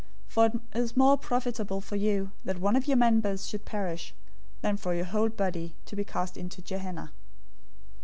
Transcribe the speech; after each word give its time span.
For 0.27 0.47
it 0.47 0.53
is 0.73 0.97
more 0.97 1.15
profitable 1.15 1.79
for 1.79 1.95
you 1.95 2.31
that 2.43 2.59
one 2.59 2.75
of 2.75 2.87
your 2.87 2.97
members 2.97 3.45
should 3.47 3.65
perish, 3.65 4.15
than 4.63 4.75
for 4.75 4.95
your 4.95 5.05
whole 5.05 5.29
body 5.29 5.75
to 5.85 5.95
be 5.95 6.03
cast 6.03 6.37
into 6.37 6.59
Gehenna. 6.63 7.11